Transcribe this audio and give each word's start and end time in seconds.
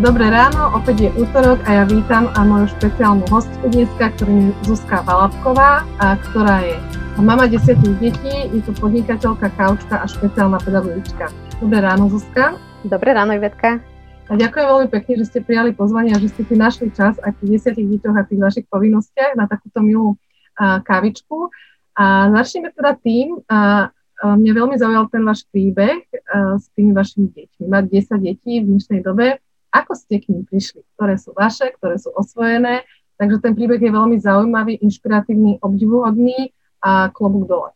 Dobré 0.00 0.32
ráno, 0.32 0.72
opäť 0.72 1.04
je 1.04 1.10
útorok 1.20 1.60
a 1.68 1.82
ja 1.82 1.84
vítam 1.84 2.32
a 2.32 2.40
moju 2.48 2.64
špeciálnu 2.80 3.28
hostku 3.28 3.68
dneska, 3.68 4.08
ktorým 4.16 4.48
je 4.48 4.52
Zuzka 4.64 5.04
Valapková, 5.04 5.84
a 6.00 6.16
ktorá 6.16 6.64
je 6.64 6.80
mama 7.20 7.44
desiatich 7.44 8.00
detí, 8.00 8.48
je 8.56 8.64
to 8.64 8.72
podnikateľka, 8.80 9.52
kaučka 9.52 10.00
a 10.00 10.08
špeciálna 10.08 10.64
pedagogička. 10.64 11.28
Dobré 11.60 11.84
ráno, 11.84 12.08
Zuzka. 12.08 12.56
Dobré 12.88 13.12
ráno, 13.12 13.36
Ivetka. 13.36 13.84
A 14.30 14.32
ďakujem 14.32 14.64
veľmi 14.64 14.88
pekne, 14.88 15.12
že 15.20 15.28
ste 15.28 15.44
prijali 15.44 15.76
pozvanie 15.76 16.16
a 16.16 16.22
že 16.22 16.32
ste 16.32 16.48
si 16.48 16.54
našli 16.56 16.88
čas 16.96 17.20
aj 17.20 17.36
pri 17.36 17.52
desiatich 17.52 17.84
deťoch 17.84 18.16
a 18.16 18.24
tých 18.24 18.40
vašich 18.40 18.66
povinnostiach 18.72 19.36
na 19.36 19.44
takúto 19.44 19.84
milú 19.84 20.16
a, 20.56 20.80
kávičku. 20.80 21.52
A 22.00 22.32
začneme 22.32 22.72
teda 22.72 22.96
tým, 22.96 23.44
a, 23.44 23.92
a 23.92 24.24
mňa 24.40 24.52
veľmi 24.56 24.76
zaujal 24.80 25.04
ten 25.12 25.20
váš 25.20 25.44
príbeh 25.52 26.00
a, 26.32 26.56
s 26.56 26.72
tými 26.72 26.96
vašimi 26.96 27.28
deťmi. 27.28 27.64
Mať 27.68 27.84
10 27.92 28.24
detí 28.24 28.52
v 28.64 28.72
dnešnej 28.72 29.04
dobe, 29.04 29.36
ako 29.72 29.92
ste 29.96 30.20
k 30.20 30.28
ním 30.30 30.44
prišli? 30.44 30.84
Ktoré 30.94 31.16
sú 31.16 31.32
vaše, 31.32 31.72
ktoré 31.74 31.96
sú 31.96 32.12
osvojené? 32.12 32.84
Takže 33.16 33.40
ten 33.40 33.52
príbeh 33.56 33.80
je 33.80 33.92
veľmi 33.92 34.20
zaujímavý, 34.20 34.78
inšpiratívny, 34.84 35.64
obdivuhodný 35.64 36.52
a 36.84 37.08
klobúk 37.10 37.48
dole. 37.48 37.70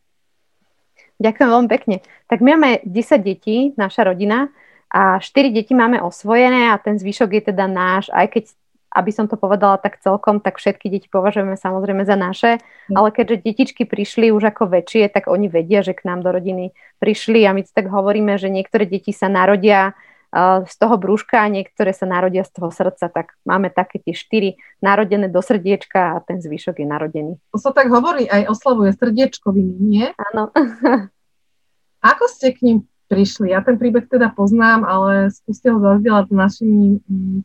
Ďakujem 1.17 1.49
veľmi 1.49 1.69
pekne. 1.73 1.95
Tak 2.29 2.45
my 2.45 2.49
máme 2.53 2.71
10 2.85 3.25
detí, 3.25 3.73
naša 3.73 4.05
rodina, 4.05 4.53
a 4.87 5.19
4 5.19 5.51
deti 5.51 5.75
máme 5.75 5.99
osvojené 5.99 6.71
a 6.71 6.79
ten 6.79 6.95
zvyšok 6.95 7.29
je 7.35 7.41
teda 7.51 7.67
náš, 7.67 8.07
aj 8.13 8.27
keď 8.31 8.43
aby 8.87 9.11
som 9.11 9.27
to 9.27 9.35
povedala 9.35 9.77
tak 9.77 9.99
celkom, 9.99 10.39
tak 10.39 10.57
všetky 10.57 10.89
deti 10.89 11.05
považujeme 11.11 11.53
samozrejme 11.53 12.07
za 12.07 12.15
naše, 12.15 12.57
mm. 12.89 12.95
ale 12.95 13.11
keďže 13.13 13.43
detičky 13.43 13.83
prišli 13.85 14.31
už 14.31 14.49
ako 14.49 14.73
väčšie, 14.73 15.11
tak 15.11 15.27
oni 15.27 15.51
vedia, 15.51 15.83
že 15.83 15.93
k 15.93 16.07
nám 16.07 16.23
do 16.23 16.31
rodiny 16.31 16.71
prišli 16.97 17.45
a 17.45 17.53
my 17.53 17.61
tak 17.67 17.91
hovoríme, 17.91 18.39
že 18.39 18.49
niektoré 18.49 18.87
deti 18.87 19.11
sa 19.11 19.27
narodia 19.27 19.93
z 20.67 20.75
toho 20.75 20.95
brúška 20.99 21.39
a 21.39 21.47
niektoré 21.47 21.95
sa 21.95 22.03
narodia 22.03 22.43
z 22.43 22.51
toho 22.51 22.67
srdca, 22.67 23.07
tak 23.07 23.39
máme 23.47 23.71
také 23.71 24.03
tie 24.03 24.11
štyri 24.11 24.59
narodené 24.83 25.31
do 25.31 25.39
srdiečka 25.39 26.19
a 26.19 26.21
ten 26.21 26.43
zvyšok 26.43 26.83
je 26.83 26.87
narodený. 26.87 27.33
To 27.55 27.59
sa 27.59 27.71
tak 27.71 27.87
hovorí, 27.87 28.27
aj 28.27 28.51
oslavuje 28.51 28.91
srdiečkovými, 28.91 29.75
nie? 29.79 30.07
Áno. 30.31 30.51
Ako 32.11 32.27
ste 32.27 32.51
k 32.51 32.59
ním 32.63 32.77
prišli? 33.07 33.55
Ja 33.55 33.63
ten 33.63 33.79
príbeh 33.79 34.05
teda 34.11 34.29
poznám, 34.35 34.83
ale 34.83 35.31
skúste 35.31 35.71
ho 35.71 35.79
zazdieľať 35.79 36.25
s 36.27 36.33
našimi 36.35 36.99
mm, 37.01 37.39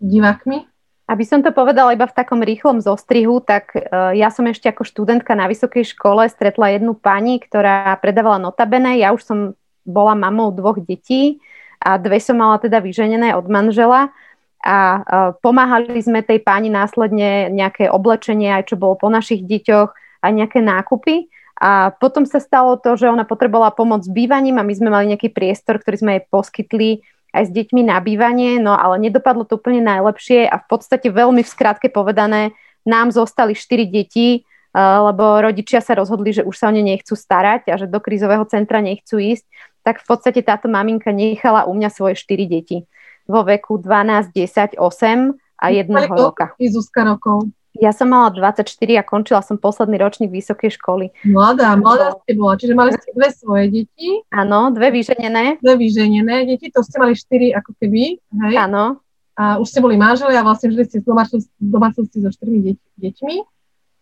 divákmi. 0.00 0.64
Aby 1.10 1.24
som 1.26 1.42
to 1.42 1.50
povedala 1.50 1.92
iba 1.92 2.06
v 2.06 2.16
takom 2.16 2.40
rýchlom 2.40 2.80
zostrihu, 2.80 3.42
tak 3.42 3.74
uh, 3.74 4.14
ja 4.14 4.30
som 4.30 4.46
ešte 4.46 4.70
ako 4.70 4.86
študentka 4.86 5.34
na 5.34 5.50
vysokej 5.50 5.82
škole 5.92 6.22
stretla 6.30 6.78
jednu 6.78 6.94
pani, 6.96 7.42
ktorá 7.42 7.98
predávala 7.98 8.38
notabene. 8.38 8.94
Ja 8.96 9.10
už 9.10 9.22
som 9.26 9.38
bola 9.82 10.14
mamou 10.14 10.54
dvoch 10.54 10.78
detí 10.80 11.42
a 11.80 11.96
dve 11.96 12.20
som 12.20 12.36
mala 12.36 12.60
teda 12.60 12.78
vyženené 12.84 13.32
od 13.32 13.48
manžela 13.48 14.12
a 14.60 15.00
pomáhali 15.40 15.96
sme 16.04 16.20
tej 16.20 16.44
páni 16.44 16.68
následne 16.68 17.48
nejaké 17.48 17.88
oblečenie, 17.88 18.52
aj 18.52 18.68
čo 18.68 18.76
bolo 18.76 19.00
po 19.00 19.08
našich 19.08 19.40
deťoch, 19.48 19.88
aj 20.20 20.32
nejaké 20.36 20.60
nákupy. 20.60 21.32
A 21.60 21.92
potom 21.96 22.28
sa 22.28 22.40
stalo 22.40 22.76
to, 22.76 22.96
že 22.96 23.08
ona 23.08 23.24
potrebovala 23.24 23.72
pomoc 23.72 24.04
s 24.04 24.12
bývaním 24.12 24.60
a 24.60 24.64
my 24.64 24.72
sme 24.76 24.92
mali 24.92 25.12
nejaký 25.12 25.32
priestor, 25.32 25.80
ktorý 25.80 25.96
sme 25.96 26.12
jej 26.16 26.24
poskytli 26.28 26.90
aj 27.32 27.48
s 27.48 27.50
deťmi 27.52 27.88
na 27.88 28.00
bývanie, 28.00 28.60
no 28.60 28.76
ale 28.76 29.00
nedopadlo 29.00 29.48
to 29.48 29.56
úplne 29.56 29.84
najlepšie 29.84 30.44
a 30.44 30.56
v 30.60 30.66
podstate 30.66 31.08
veľmi 31.08 31.40
v 31.44 31.52
skratke 31.52 31.88
povedané, 31.92 32.52
nám 32.84 33.12
zostali 33.12 33.52
4 33.56 33.92
deti, 33.92 34.44
lebo 34.76 35.42
rodičia 35.42 35.82
sa 35.82 35.98
rozhodli, 35.98 36.30
že 36.30 36.46
už 36.46 36.54
sa 36.54 36.70
o 36.70 36.72
ne 36.74 36.82
nechcú 36.82 37.18
starať 37.18 37.70
a 37.70 37.74
že 37.74 37.90
do 37.90 37.98
krízového 37.98 38.46
centra 38.46 38.78
nechcú 38.78 39.18
ísť 39.18 39.46
tak 39.82 40.04
v 40.04 40.06
podstate 40.06 40.40
táto 40.44 40.68
maminka 40.68 41.08
nechala 41.12 41.64
u 41.64 41.72
mňa 41.72 41.88
svoje 41.88 42.14
4 42.20 42.46
deti 42.46 42.84
vo 43.24 43.46
veku 43.46 43.80
12, 43.80 44.34
10, 44.34 44.76
8 44.76 45.34
a 45.60 45.66
jedného 45.70 46.12
roka. 46.12 46.52
Zuzka 46.58 47.06
rokov? 47.06 47.48
Ja 47.78 47.94
som 47.94 48.10
mala 48.10 48.34
24 48.34 48.66
a 48.98 49.02
končila 49.06 49.40
som 49.46 49.54
posledný 49.54 49.94
ročník 50.02 50.34
vysokej 50.34 50.74
školy. 50.74 51.14
Mladá, 51.22 51.78
mladá 51.78 52.18
ste 52.18 52.34
bola, 52.34 52.58
čiže 52.58 52.74
mali 52.74 52.90
ste 52.98 53.14
dve 53.14 53.30
svoje 53.30 53.64
deti. 53.70 54.26
Áno, 54.34 54.74
dve 54.74 54.90
vyženené. 54.90 55.62
Dve 55.62 55.78
vyženené 55.78 56.50
deti, 56.50 56.74
to 56.74 56.82
ste 56.82 56.98
mali 56.98 57.14
štyri 57.14 57.54
ako 57.54 57.70
keby, 57.78 58.18
hej? 58.18 58.54
Áno. 58.58 58.98
A 59.38 59.62
už 59.62 59.70
ste 59.70 59.80
boli 59.80 59.94
manželi 59.94 60.34
a 60.34 60.42
vlastne 60.42 60.74
žili 60.74 60.84
ste 60.84 60.98
v 60.98 61.40
domácnosti 61.62 62.18
so 62.18 62.28
štyrmi 62.34 62.74
deťmi. 62.98 63.34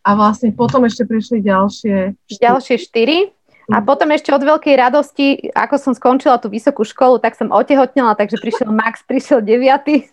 A 0.08 0.16
vlastne 0.16 0.48
potom 0.56 0.88
ešte 0.88 1.04
prišli 1.04 1.44
ďalšie 1.44 2.16
štyri. 2.24 2.41
Ďalšie 2.41 2.76
štyri. 2.80 3.19
A 3.69 3.84
potom 3.84 4.08
ešte 4.16 4.32
od 4.32 4.41
veľkej 4.41 4.74
radosti, 4.80 5.52
ako 5.52 5.76
som 5.76 5.92
skončila 5.92 6.41
tú 6.41 6.48
vysokú 6.48 6.88
školu, 6.88 7.20
tak 7.20 7.36
som 7.36 7.52
otehotnila, 7.52 8.16
takže 8.16 8.41
prišiel 8.41 8.72
Max, 8.72 9.04
prišiel 9.04 9.44
deviatý. 9.44 10.08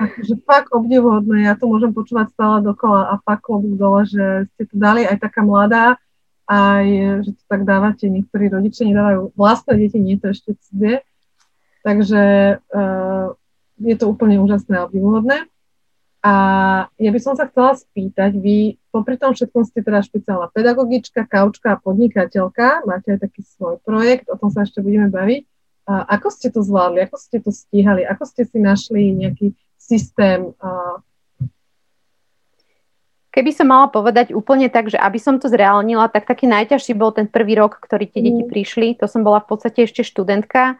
Takže 0.00 0.40
fakt 0.48 0.72
obdivuhodné, 0.72 1.44
ja 1.44 1.52
to 1.60 1.68
môžem 1.68 1.92
počúvať 1.92 2.32
stále 2.32 2.64
dokola 2.64 3.12
a 3.12 3.20
fakt 3.20 3.44
klobúk 3.44 3.76
dole, 3.76 4.08
že 4.08 4.48
ste 4.56 4.64
to 4.64 4.76
dali 4.80 5.04
aj 5.04 5.20
taká 5.20 5.44
mladá, 5.44 6.00
aj 6.48 6.84
že 7.28 7.30
to 7.36 7.42
tak 7.52 7.68
dávate, 7.68 8.08
niektorí 8.08 8.48
rodičia 8.48 8.88
nedávajú 8.88 9.36
vlastné 9.36 9.72
deti, 9.76 10.00
nie 10.00 10.16
to 10.16 10.32
ešte 10.32 10.56
cudzie. 10.64 11.04
Takže 11.84 12.24
uh, 12.60 13.36
je 13.76 13.94
to 13.96 14.04
úplne 14.08 14.40
úžasné 14.40 14.80
a 14.80 14.88
obdivuhodné. 14.88 15.48
A 16.26 16.32
ja 16.98 17.10
by 17.14 17.20
som 17.22 17.38
sa 17.38 17.46
chcela 17.46 17.78
spýtať, 17.78 18.34
vy 18.34 18.82
popri 18.90 19.14
tom 19.14 19.30
všetkom 19.30 19.62
ste 19.62 19.78
teda 19.78 20.02
špeciálna 20.02 20.50
pedagogička, 20.50 21.22
kaučka 21.22 21.78
a 21.78 21.80
podnikateľka, 21.80 22.82
máte 22.82 23.14
aj 23.14 23.30
taký 23.30 23.46
svoj 23.46 23.78
projekt, 23.86 24.26
o 24.26 24.34
tom 24.34 24.50
sa 24.50 24.66
ešte 24.66 24.82
budeme 24.82 25.06
baviť. 25.06 25.46
A 25.86 26.18
ako 26.18 26.28
ste 26.34 26.50
to 26.50 26.66
zvládli, 26.66 27.06
ako 27.06 27.14
ste 27.22 27.38
to 27.38 27.54
stíhali, 27.54 28.02
ako 28.02 28.26
ste 28.26 28.42
si 28.42 28.58
našli 28.58 29.14
nejaký 29.14 29.54
systém? 29.78 30.50
Keby 33.30 33.54
som 33.54 33.70
mala 33.70 33.86
povedať 33.86 34.34
úplne 34.34 34.66
tak, 34.66 34.90
že 34.90 34.98
aby 34.98 35.22
som 35.22 35.38
to 35.38 35.46
zreálnila, 35.46 36.10
tak 36.10 36.26
taký 36.26 36.50
najťažší 36.50 36.98
bol 36.98 37.14
ten 37.14 37.30
prvý 37.30 37.54
rok, 37.54 37.78
ktorý 37.78 38.10
tie 38.10 38.18
deti 38.18 38.42
mm. 38.42 38.50
prišli. 38.50 38.98
To 38.98 39.06
som 39.06 39.22
bola 39.22 39.38
v 39.38 39.54
podstate 39.54 39.86
ešte 39.86 40.02
študentka 40.02 40.74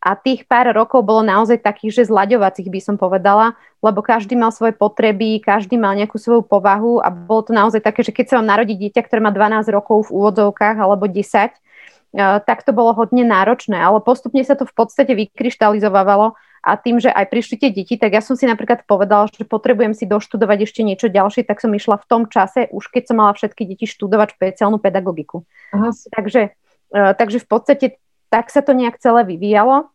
a 0.00 0.16
tých 0.16 0.48
pár 0.48 0.72
rokov 0.72 1.04
bolo 1.04 1.20
naozaj 1.20 1.60
takých, 1.60 2.00
že 2.00 2.08
zlaďovacích 2.08 2.72
by 2.72 2.80
som 2.80 2.96
povedala, 2.96 3.52
lebo 3.84 4.00
každý 4.00 4.32
mal 4.32 4.48
svoje 4.48 4.72
potreby, 4.72 5.44
každý 5.44 5.76
mal 5.76 5.92
nejakú 5.92 6.16
svoju 6.16 6.40
povahu 6.40 7.04
a 7.04 7.12
bolo 7.12 7.44
to 7.44 7.52
naozaj 7.52 7.84
také, 7.84 8.00
že 8.00 8.16
keď 8.16 8.32
sa 8.32 8.34
vám 8.40 8.48
narodí 8.48 8.80
dieťa, 8.80 9.04
ktoré 9.04 9.20
má 9.20 9.28
12 9.28 9.68
rokov 9.68 10.08
v 10.08 10.16
úvodzovkách 10.16 10.80
alebo 10.80 11.04
10, 11.04 11.52
eh, 11.52 12.40
tak 12.40 12.64
to 12.64 12.72
bolo 12.72 12.96
hodne 12.96 13.28
náročné, 13.28 13.76
ale 13.76 14.00
postupne 14.00 14.40
sa 14.40 14.56
to 14.56 14.64
v 14.64 14.72
podstate 14.72 15.12
vykryštalizovalo 15.12 16.32
a 16.64 16.70
tým, 16.80 16.96
že 16.96 17.12
aj 17.12 17.28
prišli 17.28 17.56
tie 17.60 17.68
deti, 17.68 18.00
tak 18.00 18.16
ja 18.16 18.24
som 18.24 18.40
si 18.40 18.48
napríklad 18.48 18.88
povedala, 18.88 19.28
že 19.28 19.44
potrebujem 19.44 19.92
si 19.92 20.08
doštudovať 20.08 20.64
ešte 20.64 20.80
niečo 20.80 21.12
ďalšie, 21.12 21.44
tak 21.44 21.60
som 21.60 21.72
išla 21.76 22.00
v 22.00 22.08
tom 22.08 22.22
čase, 22.24 22.72
už 22.72 22.88
keď 22.88 23.12
som 23.12 23.20
mala 23.20 23.36
všetky 23.36 23.68
deti 23.68 23.84
študovať 23.84 24.36
špeciálnu 24.36 24.80
pedagogiku. 24.80 25.44
Aha. 25.76 25.92
Takže, 25.92 26.56
eh, 26.96 27.12
takže 27.20 27.44
v 27.44 27.48
podstate 27.52 27.99
tak 28.30 28.48
sa 28.48 28.62
to 28.62 28.72
nejak 28.72 28.96
celé 29.02 29.26
vyvíjalo, 29.26 29.90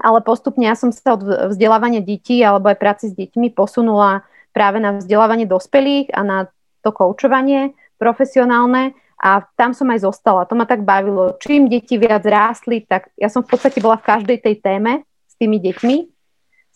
ale 0.00 0.18
postupne 0.26 0.66
ja 0.66 0.74
som 0.74 0.90
sa 0.90 1.14
od 1.14 1.54
vzdelávania 1.54 2.02
detí 2.02 2.42
alebo 2.42 2.68
aj 2.68 2.78
práci 2.82 3.04
s 3.08 3.14
deťmi 3.14 3.54
posunula 3.54 4.26
práve 4.50 4.82
na 4.82 4.98
vzdelávanie 4.98 5.46
dospelých 5.46 6.10
a 6.10 6.20
na 6.26 6.38
to 6.82 6.90
koučovanie 6.90 7.76
profesionálne 8.00 8.96
a 9.20 9.44
tam 9.54 9.76
som 9.76 9.86
aj 9.92 10.00
zostala. 10.00 10.48
To 10.48 10.56
ma 10.56 10.64
tak 10.64 10.82
bavilo. 10.82 11.36
Čím 11.36 11.68
deti 11.68 12.00
viac 12.00 12.24
rástli, 12.24 12.82
tak 12.88 13.12
ja 13.20 13.28
som 13.28 13.44
v 13.44 13.52
podstate 13.52 13.78
bola 13.78 14.00
v 14.00 14.08
každej 14.08 14.40
tej 14.40 14.64
téme 14.64 15.04
s 15.28 15.36
tými 15.36 15.60
deťmi 15.60 15.96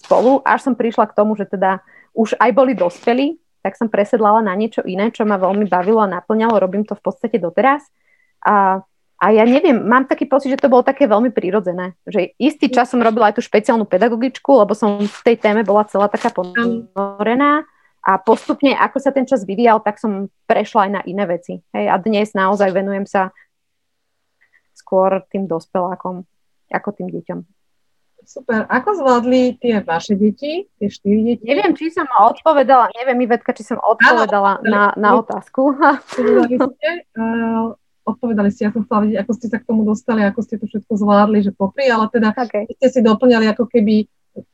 spolu, 0.05 0.45
až 0.45 0.69
som 0.69 0.77
prišla 0.77 1.09
k 1.09 1.17
tomu, 1.17 1.33
že 1.41 1.49
teda 1.49 1.81
už 2.13 2.37
aj 2.37 2.51
boli 2.53 2.77
dospelí, 2.77 3.41
tak 3.65 3.81
som 3.81 3.89
presedlala 3.89 4.45
na 4.45 4.53
niečo 4.53 4.85
iné, 4.85 5.09
čo 5.09 5.25
ma 5.25 5.41
veľmi 5.41 5.65
bavilo 5.65 6.05
a 6.05 6.13
naplňalo. 6.21 6.61
Robím 6.61 6.85
to 6.85 6.93
v 6.93 7.03
podstate 7.03 7.41
doteraz. 7.41 7.81
A 8.45 8.85
a 9.25 9.33
ja 9.33 9.49
neviem, 9.49 9.81
mám 9.81 10.05
taký 10.05 10.29
pocit, 10.29 10.53
že 10.53 10.61
to 10.61 10.69
bolo 10.69 10.85
také 10.85 11.09
veľmi 11.09 11.33
prirodzené. 11.33 11.97
Že 12.05 12.37
istý 12.37 12.69
čas 12.69 12.93
som 12.93 13.01
robila 13.01 13.33
aj 13.33 13.41
tú 13.41 13.43
špeciálnu 13.49 13.89
pedagogičku, 13.89 14.53
lebo 14.53 14.77
som 14.77 15.01
v 15.01 15.21
tej 15.25 15.41
téme 15.41 15.65
bola 15.65 15.89
celá 15.89 16.13
taká 16.13 16.29
ponorená. 16.29 17.65
A 18.05 18.21
postupne, 18.21 18.77
ako 18.77 19.01
sa 19.01 19.17
ten 19.17 19.25
čas 19.25 19.49
vyvíjal, 19.49 19.81
tak 19.81 19.97
som 19.97 20.29
prešla 20.45 20.81
aj 20.85 20.91
na 20.93 21.01
iné 21.09 21.25
veci. 21.25 21.65
Hej? 21.73 21.89
A 21.89 21.97
dnes 21.97 22.37
naozaj 22.37 22.69
venujem 22.69 23.09
sa 23.09 23.33
skôr 24.77 25.25
tým 25.33 25.49
dospelákom, 25.49 26.29
ako 26.69 26.89
tým 26.93 27.09
deťom. 27.09 27.41
Super. 28.29 28.69
Ako 28.69 29.01
zvládli 29.01 29.57
tie 29.57 29.81
vaše 29.81 30.21
deti, 30.21 30.69
tie 30.77 30.89
štyri 30.93 31.33
deti? 31.33 31.45
Neviem, 31.49 31.73
či 31.73 31.89
som 31.93 32.05
odpovedala, 32.09 32.93
neviem, 32.97 33.25
Ivetka, 33.25 33.57
či 33.57 33.65
som 33.65 33.81
odpovedala 33.81 34.61
ano, 34.61 34.69
na, 34.69 34.83
na 34.97 35.11
otázku. 35.17 35.77
Odpovedali 38.05 38.53
ste, 38.53 38.69
ja 38.69 38.73
som 38.73 38.85
chcela 38.85 39.09
vedieť, 39.09 39.19
ako 39.25 39.33
ste 39.33 39.47
sa 39.49 39.59
k 39.59 39.69
tomu 39.69 39.83
dostali, 39.89 40.21
ako 40.23 40.41
ste 40.45 40.61
to 40.61 40.69
všetko 40.69 40.93
zvládli, 41.01 41.39
že 41.41 41.53
popri, 41.57 41.89
ale 41.89 42.07
teda 42.13 42.37
okay. 42.37 42.69
ste 42.77 42.89
si 42.93 43.01
doplňali 43.01 43.49
ako 43.57 43.65
keby 43.65 44.05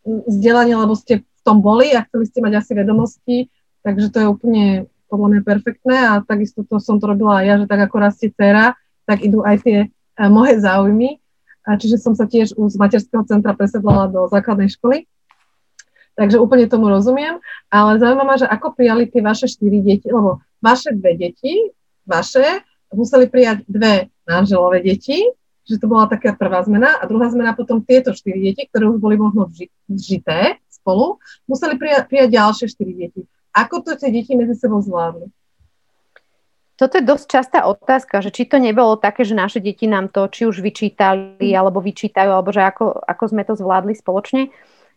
vzdelanie, 0.05 0.79
lebo 0.79 0.95
ste 0.95 1.27
v 1.27 1.41
tom 1.43 1.59
boli 1.65 1.91
a 1.93 2.07
chceli 2.07 2.25
ste 2.31 2.39
mať 2.45 2.53
asi 2.63 2.73
vedomosti, 2.79 3.37
takže 3.83 4.13
to 4.13 4.19
je 4.23 4.27
úplne 4.29 4.65
podľa 5.11 5.29
mňa 5.35 5.41
perfektné 5.43 5.97
a 5.99 6.13
takisto 6.23 6.63
to 6.63 6.79
som 6.79 7.03
to 7.03 7.11
robila 7.11 7.43
aj 7.43 7.45
ja, 7.45 7.55
že 7.59 7.67
tak 7.67 7.81
ako 7.91 7.97
rastie 7.99 8.29
dcera, 8.31 8.79
tak 9.09 9.27
idú 9.27 9.43
aj 9.43 9.57
tie 9.67 9.79
uh, 9.91 10.31
moje 10.31 10.63
záujmy. 10.63 11.19
čiže 11.67 11.99
som 11.99 12.15
sa 12.15 12.31
tiež 12.31 12.55
z 12.55 12.77
materského 12.79 13.27
centra 13.27 13.57
presedlala 13.59 14.07
do 14.07 14.31
základnej 14.31 14.71
školy. 14.71 15.11
Takže 16.15 16.37
úplne 16.37 16.69
tomu 16.69 16.93
rozumiem, 16.93 17.41
ale 17.73 17.97
zaujímavé, 17.97 18.45
že 18.45 18.47
ako 18.47 18.77
prijali 18.77 19.09
tie 19.09 19.25
vaše 19.25 19.49
štyri 19.49 19.81
deti, 19.81 20.11
lebo 20.11 20.45
vaše 20.61 20.93
dve 20.93 21.17
deti, 21.17 21.73
vaše, 22.05 22.61
museli 22.95 23.27
prijať 23.31 23.67
dve 23.67 24.11
manželové 24.27 24.83
deti, 24.83 25.27
že 25.69 25.79
to 25.79 25.87
bola 25.87 26.11
taká 26.11 26.35
prvá 26.35 26.63
zmena 26.67 26.99
a 26.99 27.07
druhá 27.07 27.31
zmena 27.31 27.55
potom 27.55 27.85
tieto 27.85 28.11
štyri 28.11 28.51
deti, 28.51 28.67
ktoré 28.67 28.91
už 28.91 28.99
boli 28.99 29.15
možno 29.15 29.47
žité 29.87 30.59
spolu, 30.67 31.23
museli 31.47 31.79
prijať, 31.79 32.11
prijať 32.11 32.29
ďalšie 32.35 32.67
štyri 32.67 32.93
deti. 32.97 33.23
Ako 33.55 33.83
to 33.83 33.95
tie 33.95 34.11
deti 34.11 34.35
medzi 34.35 34.59
sebou 34.59 34.83
zvládli? 34.83 35.31
Toto 36.81 36.97
je 36.97 37.05
dosť 37.05 37.27
častá 37.29 37.59
otázka, 37.69 38.25
že 38.25 38.33
či 38.33 38.49
to 38.49 38.57
nebolo 38.57 38.97
také, 38.97 39.21
že 39.21 39.37
naše 39.37 39.61
deti 39.61 39.85
nám 39.85 40.09
to 40.09 40.25
či 40.33 40.49
už 40.49 40.65
vyčítali, 40.65 41.53
alebo 41.53 41.77
vyčítajú, 41.77 42.33
alebo 42.33 42.57
že 42.57 42.65
ako, 42.65 43.05
ako 43.05 43.25
sme 43.29 43.45
to 43.45 43.53
zvládli 43.53 43.93
spoločne. 43.93 44.49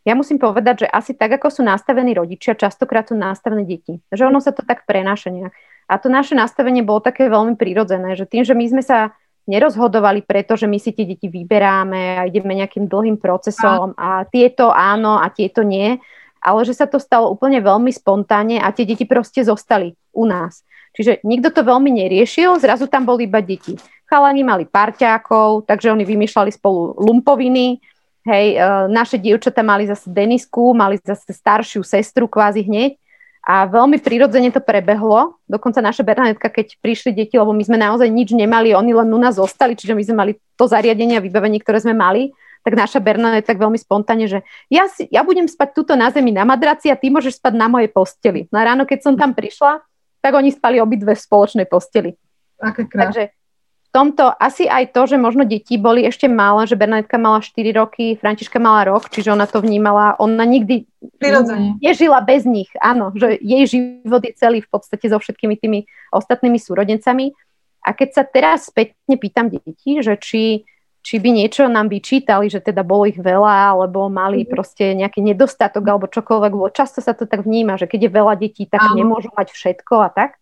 Ja 0.08 0.16
musím 0.16 0.40
povedať, 0.40 0.84
že 0.84 0.88
asi 0.88 1.12
tak, 1.12 1.36
ako 1.36 1.60
sú 1.60 1.62
nastavení 1.64 2.16
rodičia, 2.16 2.56
častokrát 2.56 3.12
sú 3.12 3.20
nastavené 3.20 3.68
deti. 3.68 4.00
Že 4.16 4.32
ono 4.32 4.40
sa 4.40 4.56
to 4.56 4.64
tak 4.64 4.88
prenáša 4.88 5.28
nejak. 5.28 5.52
A 5.88 6.00
to 6.00 6.08
naše 6.08 6.34
nastavenie 6.34 6.82
bolo 6.86 7.04
také 7.04 7.28
veľmi 7.28 7.60
prirodzené, 7.60 8.16
že 8.16 8.28
tým, 8.28 8.44
že 8.48 8.56
my 8.56 8.66
sme 8.70 8.84
sa 8.84 9.12
nerozhodovali 9.44 10.24
preto, 10.24 10.56
že 10.56 10.72
my 10.72 10.80
si 10.80 10.96
tie 10.96 11.04
deti 11.04 11.28
vyberáme 11.28 12.24
a 12.24 12.28
ideme 12.28 12.56
nejakým 12.56 12.88
dlhým 12.88 13.20
procesom 13.20 13.92
a 14.00 14.24
tieto 14.24 14.72
áno 14.72 15.20
a 15.20 15.28
tieto 15.28 15.68
nie, 15.68 16.00
ale 16.40 16.60
že 16.64 16.76
sa 16.76 16.88
to 16.88 17.00
stalo 17.00 17.28
úplne 17.32 17.60
veľmi 17.60 17.92
spontánne 17.92 18.64
a 18.64 18.72
tie 18.72 18.88
deti 18.88 19.04
proste 19.04 19.44
zostali 19.44 19.96
u 20.16 20.24
nás. 20.24 20.64
Čiže 20.96 21.26
nikto 21.26 21.50
to 21.50 21.66
veľmi 21.66 21.90
neriešil, 21.92 22.62
zrazu 22.62 22.88
tam 22.88 23.04
boli 23.04 23.26
iba 23.26 23.42
deti. 23.44 23.76
Chalani 24.08 24.46
mali 24.46 24.64
parťákov, 24.70 25.66
takže 25.66 25.90
oni 25.90 26.06
vymýšľali 26.06 26.52
spolu 26.54 26.94
lumpoviny, 27.02 27.82
hej, 28.30 28.48
e, 28.56 28.58
naše 28.94 29.18
dievčatá 29.18 29.66
mali 29.66 29.90
zase 29.90 30.08
Denisku, 30.08 30.72
mali 30.72 31.02
zase 31.02 31.34
staršiu 31.34 31.82
sestru 31.82 32.30
kvázi 32.30 32.64
hneď 32.64 32.96
a 33.44 33.68
veľmi 33.68 34.00
prirodzene 34.00 34.56
to 34.56 34.64
prebehlo. 34.64 35.36
Dokonca 35.52 35.84
naša 35.84 36.08
Bernadetka, 36.08 36.48
keď 36.48 36.80
prišli 36.80 37.12
deti, 37.12 37.36
lebo 37.36 37.52
my 37.52 37.60
sme 37.68 37.76
naozaj 37.76 38.08
nič 38.08 38.32
nemali, 38.32 38.72
oni 38.72 38.96
len 38.96 39.12
u 39.12 39.20
nás 39.20 39.36
zostali, 39.36 39.76
čiže 39.76 39.92
my 39.92 40.04
sme 40.04 40.16
mali 40.16 40.32
to 40.56 40.64
zariadenie 40.64 41.20
a 41.20 41.26
vybavenie, 41.26 41.60
ktoré 41.60 41.84
sme 41.84 41.92
mali, 41.92 42.32
tak 42.64 42.80
naša 42.80 43.04
Bernadette 43.04 43.52
tak 43.52 43.60
veľmi 43.60 43.76
spontánne, 43.76 44.32
že 44.32 44.40
ja, 44.72 44.88
si, 44.88 45.12
ja 45.12 45.28
budem 45.28 45.52
spať 45.52 45.76
tuto 45.76 45.94
na 46.00 46.08
zemi 46.08 46.32
na 46.32 46.48
madraci 46.48 46.88
a 46.88 46.96
ty 46.96 47.12
môžeš 47.12 47.44
spať 47.44 47.54
na 47.60 47.68
mojej 47.68 47.92
posteli. 47.92 48.48
Na 48.56 48.64
ráno, 48.64 48.88
keď 48.88 49.12
som 49.12 49.20
tam 49.20 49.36
prišla, 49.36 49.84
tak 50.24 50.32
oni 50.32 50.56
spali 50.56 50.80
obidve 50.80 51.12
v 51.12 51.20
spoločnej 51.20 51.68
posteli. 51.68 52.16
Aké 52.64 52.88
Takže 52.88 53.36
v 53.36 53.43
tomto 53.94 54.34
asi 54.42 54.66
aj 54.66 54.90
to, 54.92 55.06
že 55.06 55.22
možno 55.22 55.46
deti 55.46 55.78
boli 55.78 56.02
ešte 56.04 56.26
malé, 56.26 56.66
že 56.66 56.74
Bernadetka 56.74 57.22
mala 57.22 57.46
4 57.46 57.54
roky, 57.78 58.18
Františka 58.18 58.58
mala 58.58 58.90
rok, 58.90 59.08
čiže 59.14 59.30
ona 59.30 59.46
to 59.46 59.62
vnímala, 59.62 60.18
ona 60.18 60.44
nikdy 60.44 60.90
Prirodzene. 61.22 61.78
nežila 61.78 62.26
bez 62.26 62.44
nich, 62.50 62.74
áno, 62.82 63.14
že 63.14 63.38
jej 63.38 63.64
život 63.70 64.26
je 64.26 64.34
celý 64.34 64.66
v 64.66 64.70
podstate 64.74 65.06
so 65.06 65.22
všetkými 65.22 65.56
tými 65.62 65.86
ostatnými 66.10 66.58
súrodencami. 66.58 67.38
A 67.86 67.94
keď 67.94 68.10
sa 68.18 68.24
teraz 68.26 68.74
spätne 68.74 69.16
pýtam 69.22 69.54
deti, 69.54 70.02
že 70.02 70.18
či 70.18 70.66
či 71.04 71.20
by 71.20 71.36
niečo 71.36 71.68
nám 71.68 71.92
vyčítali, 71.92 72.48
že 72.48 72.64
teda 72.64 72.80
bolo 72.88 73.04
ich 73.04 73.20
veľa, 73.20 73.76
alebo 73.76 74.08
mali 74.08 74.48
mm 74.48 74.52
proste 74.54 74.96
nejaký 74.96 75.20
nedostatok 75.20 75.84
alebo 75.84 76.06
čokoľvek, 76.08 76.72
často 76.78 77.04
sa 77.04 77.12
to 77.18 77.28
tak 77.28 77.44
vníma, 77.44 77.76
že 77.76 77.90
keď 77.90 78.08
je 78.08 78.12
veľa 78.16 78.34
detí, 78.40 78.64
tak 78.64 78.80
Áno. 78.80 78.96
nemôžu 78.96 79.34
mať 79.36 79.52
všetko 79.52 79.94
a 80.00 80.10
tak. 80.14 80.40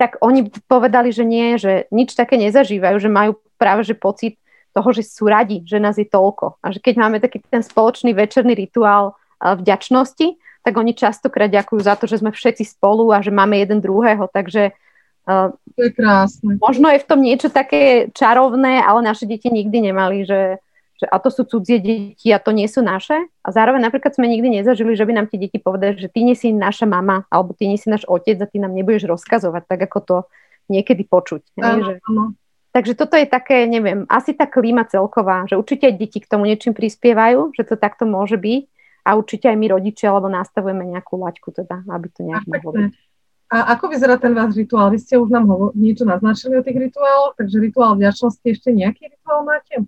Tak 0.00 0.16
oni 0.24 0.48
povedali, 0.64 1.12
že 1.12 1.28
nie, 1.28 1.60
že 1.60 1.84
nič 1.92 2.16
také 2.16 2.40
nezažívajú, 2.40 2.96
že 2.96 3.12
majú 3.12 3.36
práve 3.60 3.84
že 3.84 3.92
pocit 3.92 4.40
toho, 4.72 4.88
že 4.96 5.04
sú 5.04 5.28
radi, 5.28 5.60
že 5.68 5.76
nás 5.76 6.00
je 6.00 6.08
toľko. 6.08 6.56
A 6.64 6.72
že 6.72 6.80
keď 6.80 6.94
máme 6.96 7.20
taký 7.20 7.44
ten 7.44 7.60
spoločný 7.60 8.16
večerný 8.16 8.56
rituál 8.56 9.12
vďačnosti, 9.36 10.40
tak 10.64 10.72
oni 10.76 10.96
častokrát 10.96 11.52
ďakujú 11.52 11.80
za 11.84 12.00
to, 12.00 12.08
že 12.08 12.24
sme 12.24 12.32
všetci 12.32 12.64
spolu 12.64 13.12
a 13.12 13.20
že 13.20 13.28
máme 13.28 13.60
jeden 13.60 13.84
druhého. 13.84 14.24
Takže 14.32 14.72
to 15.76 15.80
je 15.84 15.90
krásne. 15.92 16.56
Možno 16.56 16.88
je 16.90 17.02
v 17.04 17.08
tom 17.08 17.20
niečo 17.20 17.52
také 17.52 18.08
čarovné, 18.16 18.80
ale 18.80 19.04
naše 19.04 19.28
deti 19.28 19.52
nikdy 19.52 19.92
nemali, 19.92 20.24
že, 20.24 20.58
že 21.00 21.08
a 21.08 21.16
to 21.16 21.32
sú 21.32 21.48
cudzie 21.48 21.80
deti 21.80 22.28
a 22.28 22.36
to 22.36 22.52
nie 22.52 22.68
sú 22.68 22.84
naše. 22.84 23.16
A 23.40 23.48
zároveň 23.48 23.88
napríklad 23.88 24.12
sme 24.12 24.28
nikdy 24.28 24.60
nezažili, 24.60 24.92
že 24.92 25.08
by 25.08 25.12
nám 25.16 25.26
tie 25.32 25.40
deti 25.40 25.56
povedali, 25.56 25.96
že 25.96 26.12
ty 26.12 26.20
nie 26.20 26.36
si 26.36 26.52
naša 26.52 26.84
mama, 26.84 27.24
alebo 27.32 27.56
ty 27.56 27.64
nie 27.64 27.80
si 27.80 27.88
náš 27.88 28.04
otec 28.04 28.36
a 28.36 28.46
ty 28.46 28.60
nám 28.60 28.76
nebudeš 28.76 29.08
rozkazovať, 29.08 29.64
tak 29.64 29.80
ako 29.88 29.98
to 30.04 30.16
niekedy 30.68 31.08
počuť. 31.08 31.56
Áno, 31.56 31.84
že... 31.88 31.94
áno. 32.04 32.36
Takže 32.70 32.94
toto 32.94 33.18
je 33.18 33.26
také, 33.26 33.66
neviem, 33.66 34.06
asi 34.06 34.30
tá 34.30 34.46
klíma 34.46 34.86
celková, 34.86 35.42
že 35.50 35.58
určite 35.58 35.90
aj 35.90 35.94
deti 35.98 36.22
k 36.22 36.30
tomu 36.30 36.46
niečím 36.46 36.70
prispievajú, 36.70 37.50
že 37.58 37.66
to 37.66 37.74
takto 37.74 38.06
môže 38.06 38.38
byť 38.38 38.62
a 39.02 39.18
určite 39.18 39.50
aj 39.50 39.58
my 39.58 39.66
rodičia, 39.74 40.14
alebo 40.14 40.30
nastavujeme 40.30 40.86
nejakú 40.86 41.18
laťku 41.18 41.50
teda, 41.50 41.82
aby 41.90 42.06
to 42.14 42.20
nejak 42.22 42.46
mohlo 42.46 42.70
byť. 42.76 42.94
A 43.50 43.74
ako 43.74 43.90
vyzerá 43.90 44.14
ten 44.14 44.30
váš 44.30 44.54
rituál? 44.54 44.94
Vy 44.94 45.02
ste 45.02 45.18
už 45.18 45.34
nám 45.34 45.50
ho 45.50 45.74
niečo 45.74 46.06
naznačili 46.06 46.54
o 46.54 46.62
tých 46.62 46.78
rituáloch, 46.78 47.34
takže 47.34 47.58
rituál 47.58 47.98
vďačnosti 47.98 48.46
ešte 48.46 48.70
nejaký 48.70 49.10
rituál 49.10 49.42
máte? 49.42 49.82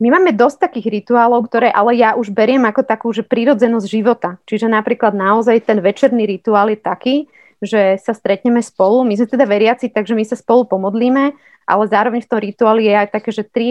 My 0.00 0.08
máme 0.16 0.32
dosť 0.32 0.64
takých 0.64 1.04
rituálov, 1.04 1.44
ktoré 1.44 1.68
ale 1.68 1.92
ja 2.00 2.16
už 2.16 2.32
beriem 2.32 2.64
ako 2.64 2.80
takú, 2.88 3.12
že 3.12 3.20
prírodzenosť 3.20 3.84
života. 3.84 4.40
Čiže 4.48 4.72
napríklad 4.72 5.12
naozaj 5.12 5.68
ten 5.68 5.76
večerný 5.76 6.24
rituál 6.24 6.72
je 6.72 6.80
taký, 6.80 7.16
že 7.60 8.00
sa 8.00 8.16
stretneme 8.16 8.64
spolu. 8.64 9.04
My 9.04 9.20
sme 9.20 9.28
teda 9.28 9.44
veriaci, 9.44 9.92
takže 9.92 10.16
my 10.16 10.24
sa 10.24 10.40
spolu 10.40 10.64
pomodlíme, 10.64 11.36
ale 11.68 11.82
zároveň 11.92 12.24
v 12.24 12.30
tom 12.32 12.40
rituáli 12.40 12.88
je 12.88 12.94
aj 12.96 13.08
také, 13.12 13.30
že 13.30 13.44
tri 13.44 13.68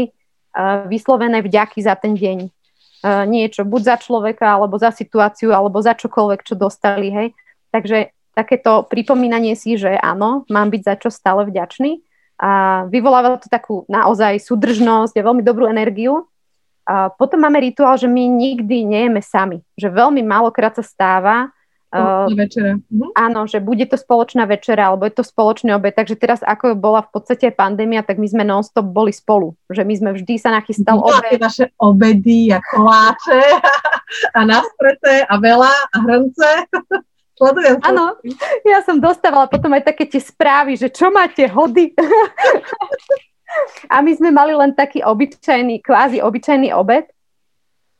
uh, 0.53 0.85
vyslovené 0.85 1.41
vďaky 1.41 1.81
za 1.81 1.97
ten 1.97 2.13
deň. 2.13 2.53
Uh, 3.01 3.25
niečo, 3.25 3.65
buď 3.65 3.81
za 3.81 3.95
človeka, 3.97 4.45
alebo 4.45 4.77
za 4.77 4.93
situáciu, 4.93 5.49
alebo 5.49 5.81
za 5.81 5.97
čokoľvek, 5.97 6.45
čo 6.45 6.53
dostali, 6.53 7.09
hej. 7.09 7.27
Takže 7.73 8.13
takéto 8.37 8.85
pripomínanie 8.85 9.57
si, 9.57 9.81
že 9.81 9.97
áno, 9.97 10.45
mám 10.45 10.69
byť 10.69 10.81
za 10.85 10.95
čo 11.01 11.09
stále 11.09 11.49
vďačný. 11.49 12.05
A 12.39 12.83
vyvoláva 12.87 13.35
to 13.35 13.51
takú 13.51 13.83
naozaj 13.91 14.39
súdržnosť 14.39 15.19
a 15.19 15.25
veľmi 15.27 15.43
dobrú 15.43 15.67
energiu. 15.67 16.23
A 16.87 17.11
potom 17.11 17.43
máme 17.43 17.59
rituál, 17.59 17.99
že 17.99 18.07
my 18.07 18.23
nikdy 18.25 18.87
nejeme 18.87 19.19
sami. 19.19 19.59
Že 19.75 19.91
veľmi 19.91 20.23
málokrát 20.23 20.73
sa 20.73 20.81
stáva, 20.81 21.51
Uh, 21.89 22.29
večera. 22.37 22.77
Uh-huh. 22.77 23.09
Áno, 23.17 23.49
že 23.49 23.57
bude 23.57 23.81
to 23.89 23.97
spoločná 23.97 24.45
večera, 24.45 24.93
alebo 24.93 25.09
je 25.09 25.13
to 25.17 25.25
spoločný 25.25 25.73
obed. 25.73 25.97
Takže 25.97 26.21
teraz, 26.21 26.45
ako 26.45 26.77
bola 26.77 27.01
v 27.01 27.17
podstate 27.17 27.49
pandémia, 27.49 28.05
tak 28.05 28.21
my 28.21 28.29
sme 28.29 28.45
non-stop 28.45 28.85
boli 28.85 29.09
spolu. 29.09 29.57
Že 29.73 29.89
my 29.89 29.93
sme 29.97 30.09
vždy 30.13 30.37
sa 30.37 30.53
nachystal 30.53 31.01
obed. 31.01 31.17
Máte 31.17 31.41
naše 31.41 31.65
obedy 31.81 32.49
a 32.55 32.61
koláče 32.61 33.41
a 34.37 34.39
naspreté 34.45 35.25
a 35.25 35.33
veľa 35.41 35.73
a 35.89 35.97
hrnce. 35.97 36.49
Sledujem. 37.39 37.79
Áno, 37.87 38.19
ja 38.67 38.83
som 38.83 38.99
dostávala 38.99 39.47
potom 39.47 39.71
aj 39.71 39.87
také 39.87 40.03
tie 40.03 40.19
správy, 40.19 40.75
že 40.75 40.91
čo 40.91 41.07
máte 41.07 41.47
hody. 41.47 41.95
a 43.93 44.03
my 44.03 44.11
sme 44.11 44.29
mali 44.35 44.51
len 44.51 44.75
taký 44.75 44.99
obyčajný, 45.07 45.79
kvázi 45.79 46.19
obyčajný 46.19 46.75
obed, 46.75 47.07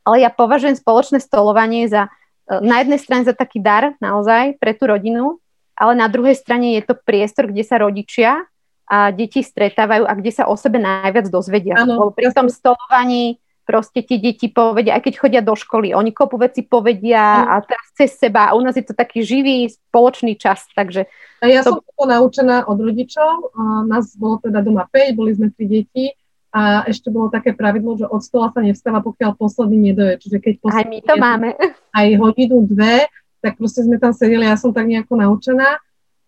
ale 0.04 0.16
ja 0.20 0.28
považujem 0.28 0.76
spoločné 0.76 1.24
stolovanie 1.24 1.88
za 1.88 2.12
e, 2.52 2.60
na 2.60 2.84
jednej 2.84 3.00
strane 3.00 3.24
za 3.24 3.32
taký 3.32 3.64
dar 3.64 3.96
naozaj 3.96 4.60
pre 4.60 4.76
tú 4.76 4.92
rodinu, 4.92 5.40
ale 5.72 5.96
na 5.96 6.12
druhej 6.12 6.36
strane 6.36 6.76
je 6.76 6.84
to 6.84 7.00
priestor, 7.00 7.48
kde 7.48 7.64
sa 7.64 7.80
rodičia 7.80 8.44
a 8.90 9.08
deti 9.08 9.40
stretávajú 9.40 10.04
a 10.04 10.12
kde 10.20 10.36
sa 10.36 10.44
o 10.52 10.54
sebe 10.58 10.76
najviac 10.76 11.32
dozvedia. 11.32 11.80
Ano, 11.80 12.12
pri 12.12 12.28
tom 12.36 12.52
stolovaní 12.52 13.40
proste 13.70 14.02
tie 14.02 14.18
deti 14.18 14.50
povedia, 14.50 14.98
aj 14.98 15.06
keď 15.06 15.14
chodia 15.14 15.42
do 15.46 15.54
školy, 15.54 15.94
oni 15.94 16.10
kopu 16.10 16.42
veci 16.42 16.66
povedia 16.66 17.22
mm. 17.22 17.46
a 17.46 17.54
teraz 17.62 17.86
cez 17.94 18.10
seba 18.18 18.50
a 18.50 18.58
u 18.58 18.60
nás 18.66 18.74
je 18.74 18.82
to 18.82 18.98
taký 18.98 19.22
živý 19.22 19.70
spoločný 19.70 20.34
čas, 20.34 20.66
takže... 20.74 21.06
A 21.38 21.46
ja 21.46 21.62
to... 21.62 21.78
som 21.78 21.86
to 21.86 22.04
naučená 22.10 22.66
od 22.66 22.82
rodičov, 22.82 23.54
nás 23.86 24.10
bolo 24.18 24.42
teda 24.42 24.58
doma 24.58 24.90
5, 24.90 25.14
boli 25.14 25.38
sme 25.38 25.54
tri 25.54 25.70
deti 25.70 26.10
a 26.50 26.82
ešte 26.90 27.14
bolo 27.14 27.30
také 27.30 27.54
pravidlo, 27.54 27.94
že 27.94 28.10
od 28.10 28.26
stola 28.26 28.50
sa 28.50 28.58
nevstáva, 28.58 28.98
pokiaľ 29.06 29.38
posledný 29.38 29.94
nedoje. 29.94 30.18
Čiže 30.18 30.38
keď 30.42 30.54
aj 30.66 30.86
my 30.90 30.98
to 31.06 31.14
máme. 31.14 31.54
Aj 31.98 32.08
hodinu, 32.18 32.66
dve, 32.66 33.06
tak 33.38 33.54
proste 33.54 33.86
sme 33.86 34.02
tam 34.02 34.10
sedeli, 34.10 34.50
ja 34.50 34.58
som 34.58 34.74
tak 34.74 34.90
nejako 34.90 35.14
naučená 35.14 35.78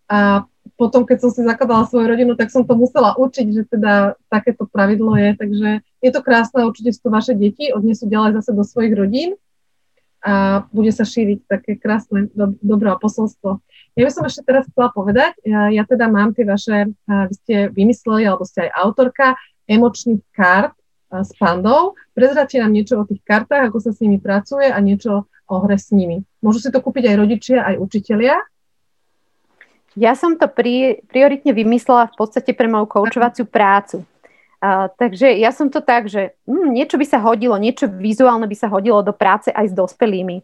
a 0.07 0.47
potom, 0.79 1.03
keď 1.03 1.27
som 1.27 1.31
si 1.35 1.43
zakladala 1.43 1.85
svoju 1.85 2.07
rodinu, 2.07 2.33
tak 2.39 2.49
som 2.49 2.63
to 2.63 2.73
musela 2.73 3.13
učiť, 3.19 3.47
že 3.51 3.63
teda 3.67 4.15
takéto 4.31 4.63
pravidlo 4.65 5.13
je, 5.19 5.29
takže 5.37 5.69
je 6.03 6.11
to 6.11 6.19
krásne, 6.19 6.67
určite 6.67 6.91
sú 6.91 7.07
to 7.07 7.11
vaše 7.15 7.33
deti, 7.33 7.71
odnesú 7.71 8.11
ďalej 8.11 8.43
zase 8.43 8.51
do 8.51 8.63
svojich 8.67 8.93
rodín 8.93 9.39
a 10.23 10.63
bude 10.71 10.91
sa 10.91 11.03
šíriť 11.03 11.47
také 11.47 11.75
krásne 11.79 12.31
do, 12.31 12.55
dobré 12.63 12.91
posolstvo. 12.95 13.59
Ja 13.95 14.03
by 14.07 14.11
som 14.11 14.23
ešte 14.27 14.43
teraz 14.47 14.67
chcela 14.71 14.91
povedať, 14.91 15.35
ja, 15.43 15.71
ja 15.71 15.83
teda 15.83 16.07
mám 16.07 16.31
tie 16.31 16.47
vaše, 16.47 16.91
vy 17.07 17.33
ste 17.43 17.55
vymysleli, 17.71 18.23
alebo 18.27 18.47
ste 18.47 18.67
aj 18.67 18.71
autorka 18.87 19.35
emočných 19.67 20.23
kart 20.31 20.75
s 21.11 21.31
pandou. 21.35 21.99
Prezrate 22.15 22.59
nám 22.59 22.71
niečo 22.71 23.03
o 23.03 23.07
tých 23.07 23.19
kartách, 23.23 23.67
ako 23.67 23.83
sa 23.83 23.91
s 23.91 23.99
nimi 23.99 24.15
pracuje 24.19 24.71
a 24.71 24.79
niečo 24.79 25.27
o 25.27 25.55
hre 25.67 25.75
s 25.75 25.91
nimi. 25.91 26.23
Môžu 26.39 26.63
si 26.63 26.71
to 26.71 26.79
kúpiť 26.79 27.11
aj 27.11 27.15
rodičia, 27.19 27.57
aj 27.67 27.75
učitelia 27.83 28.39
ja 29.93 30.17
som 30.17 30.37
to 30.41 30.49
pri, 30.49 31.05
prioritne 31.05 31.53
vymyslela 31.53 32.09
v 32.09 32.15
podstate 32.17 32.57
pre 32.57 32.65
moju 32.65 32.89
koučovaciu 32.89 33.45
prácu. 33.45 34.01
Uh, 34.63 34.87
takže 34.95 35.27
ja 35.43 35.51
som 35.51 35.67
to 35.67 35.83
tak, 35.83 36.07
že 36.07 36.39
hm, 36.47 36.71
niečo 36.71 36.95
by 36.95 37.03
sa 37.03 37.19
hodilo, 37.19 37.59
niečo 37.59 37.91
vizuálne 37.91 38.47
by 38.47 38.55
sa 38.55 38.71
hodilo 38.71 39.03
do 39.03 39.11
práce 39.11 39.51
aj 39.51 39.67
s 39.67 39.73
dospelými. 39.75 40.39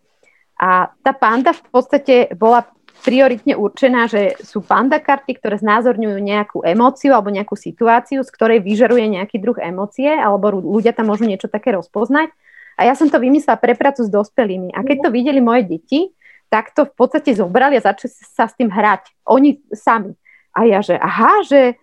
A 0.60 0.92
tá 1.00 1.16
panda 1.16 1.56
v 1.56 1.64
podstate 1.72 2.28
bola 2.36 2.68
prioritne 3.00 3.56
určená, 3.56 4.12
že 4.12 4.36
sú 4.44 4.60
panda 4.60 5.00
karty, 5.00 5.40
ktoré 5.40 5.56
znázorňujú 5.56 6.20
nejakú 6.20 6.58
emóciu 6.68 7.16
alebo 7.16 7.32
nejakú 7.32 7.56
situáciu, 7.56 8.28
z 8.28 8.30
ktorej 8.36 8.60
vyžaruje 8.60 9.08
nejaký 9.08 9.40
druh 9.40 9.56
emócie, 9.56 10.12
alebo 10.12 10.52
ľudia 10.60 10.92
tam 10.92 11.08
môžu 11.08 11.24
niečo 11.24 11.48
také 11.48 11.72
rozpoznať. 11.72 12.28
A 12.76 12.88
ja 12.88 13.00
som 13.00 13.08
to 13.08 13.24
vymyslela 13.24 13.56
pre 13.56 13.76
prácu 13.76 14.04
s 14.04 14.12
dospelými. 14.12 14.76
A 14.76 14.84
keď 14.84 15.08
to 15.08 15.16
videli 15.16 15.40
moje 15.40 15.68
deti, 15.68 16.12
tak 16.52 16.76
to 16.76 16.88
v 16.88 16.94
podstate 16.96 17.32
zobrali 17.36 17.80
a 17.80 17.86
začali 17.88 18.12
sa 18.12 18.52
s 18.52 18.56
tým 18.56 18.72
hrať. 18.72 19.16
Oni 19.32 19.64
sami. 19.72 20.16
A 20.56 20.68
ja, 20.68 20.84
že 20.84 20.98
aha, 20.98 21.46
že 21.46 21.80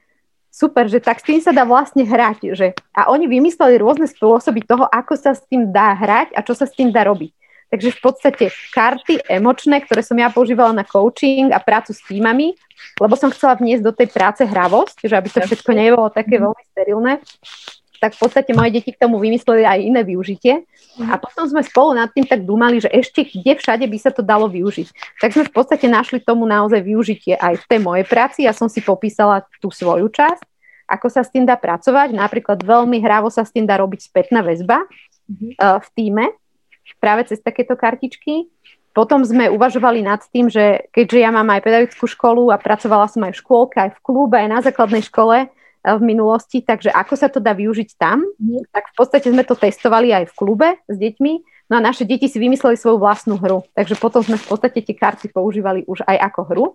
super, 0.57 0.89
že 0.89 1.05
tak 1.05 1.21
s 1.21 1.29
tým 1.29 1.45
sa 1.45 1.53
dá 1.53 1.69
vlastne 1.69 2.09
hrať. 2.09 2.57
Že, 2.57 2.69
a 2.97 3.13
oni 3.13 3.29
vymysleli 3.29 3.77
rôzne 3.77 4.09
spôsoby 4.09 4.65
toho, 4.65 4.89
ako 4.89 5.13
sa 5.21 5.37
s 5.37 5.45
tým 5.45 5.69
dá 5.69 5.93
hrať 5.93 6.33
a 6.33 6.41
čo 6.41 6.57
sa 6.57 6.65
s 6.65 6.73
tým 6.73 6.89
dá 6.89 7.05
robiť. 7.05 7.29
Takže 7.67 7.99
v 7.99 8.01
podstate 8.01 8.45
karty 8.73 9.27
emočné, 9.27 9.83
ktoré 9.85 10.01
som 10.01 10.17
ja 10.17 10.31
používala 10.31 10.71
na 10.73 10.87
coaching 10.87 11.51
a 11.51 11.59
prácu 11.59 11.93
s 11.93 12.01
týmami, 12.07 12.55
lebo 13.03 13.19
som 13.19 13.29
chcela 13.35 13.59
vniesť 13.59 13.83
do 13.83 13.93
tej 13.93 14.09
práce 14.09 14.47
hravosť, 14.47 15.05
že 15.05 15.15
aby 15.19 15.29
to 15.29 15.43
všetko 15.43 15.71
nebolo 15.75 16.07
také 16.09 16.39
veľmi 16.39 16.63
sterilné, 16.73 17.19
tak 18.01 18.17
v 18.17 18.21
podstate 18.23 18.51
moje 18.53 18.71
deti 18.77 18.93
k 18.93 19.01
tomu 19.01 19.21
vymysleli 19.21 19.65
aj 19.65 19.79
iné 19.81 20.01
využitie. 20.05 20.65
A 21.05 21.21
potom 21.21 21.45
sme 21.45 21.61
spolu 21.61 21.97
nad 21.97 22.09
tým 22.13 22.25
tak 22.25 22.45
dúmali, 22.45 22.81
že 22.81 22.89
ešte 22.89 23.25
kde 23.25 23.57
všade 23.57 23.85
by 23.85 23.99
sa 24.01 24.11
to 24.13 24.25
dalo 24.25 24.49
využiť. 24.49 25.19
Tak 25.21 25.33
sme 25.37 25.45
v 25.45 25.53
podstate 25.53 25.87
našli 25.89 26.25
tomu 26.25 26.49
naozaj 26.49 26.81
využitie 26.81 27.37
aj 27.37 27.61
v 27.63 27.69
tej 27.69 27.81
mojej 27.83 28.07
práci. 28.09 28.45
Ja 28.45 28.57
som 28.57 28.69
si 28.69 28.81
popísala 28.81 29.45
tú 29.61 29.69
svoju 29.69 30.09
časť, 30.09 30.43
ako 30.87 31.07
sa 31.11 31.27
s 31.27 31.33
tým 31.35 31.45
dá 31.45 31.59
pracovať. 31.59 32.15
Napríklad 32.15 32.63
veľmi 32.63 33.03
hravo 33.03 33.29
sa 33.29 33.43
s 33.45 33.53
tým 33.53 33.67
dá 33.67 33.77
robiť 33.77 34.07
spätná 34.07 34.41
väzba 34.41 34.87
mm-hmm. 34.87 35.51
v 35.59 35.89
týme, 35.93 36.25
práve 37.03 37.27
cez 37.29 37.43
takéto 37.43 37.75
kartičky. 37.75 38.49
Potom 38.97 39.21
sme 39.29 39.53
uvažovali 39.53 40.01
nad 40.01 40.25
tým, 40.33 40.49
že 40.49 40.89
keďže 40.89 41.21
ja 41.21 41.29
mám 41.29 41.53
aj 41.53 41.61
pedagogickú 41.61 42.09
školu 42.09 42.49
a 42.49 42.57
pracovala 42.57 43.05
som 43.13 43.29
aj 43.29 43.37
v 43.37 43.41
škôlke, 43.45 43.77
aj 43.77 43.91
v 43.93 44.01
klube, 44.01 44.41
aj 44.41 44.49
na 44.49 44.61
základnej 44.65 45.05
škole, 45.05 45.53
v 45.87 46.03
minulosti, 46.03 46.67
takže 46.67 46.91
ako 46.91 47.15
sa 47.15 47.31
to 47.31 47.39
dá 47.39 47.55
využiť 47.55 47.95
tam, 47.95 48.27
mm. 48.27 48.75
tak 48.75 48.91
v 48.91 48.95
podstate 48.99 49.31
sme 49.31 49.47
to 49.47 49.55
testovali 49.55 50.11
aj 50.11 50.27
v 50.27 50.35
klube 50.35 50.69
s 50.91 50.97
deťmi, 50.99 51.33
no 51.71 51.75
a 51.79 51.81
naše 51.81 52.03
deti 52.03 52.27
si 52.27 52.43
vymysleli 52.43 52.75
svoju 52.75 52.99
vlastnú 52.99 53.39
hru, 53.39 53.63
takže 53.71 53.95
potom 53.95 54.27
sme 54.27 54.35
v 54.35 54.47
podstate 54.51 54.83
tie 54.83 54.97
karty 54.99 55.31
používali 55.31 55.87
už 55.87 56.03
aj 56.03 56.17
ako 56.33 56.41
hru. 56.51 56.67